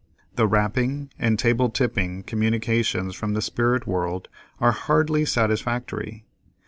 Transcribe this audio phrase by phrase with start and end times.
[0.35, 6.25] The "rapping" and "table tipping" communications from the spirit world are hardly satisfactory.